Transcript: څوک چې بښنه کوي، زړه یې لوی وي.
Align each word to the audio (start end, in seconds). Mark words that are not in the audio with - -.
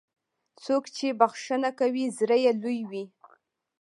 څوک 0.63 0.83
چې 0.95 1.07
بښنه 1.19 1.69
کوي، 1.79 2.05
زړه 2.17 2.37
یې 2.43 2.51
لوی 2.61 2.79
وي. 2.89 3.03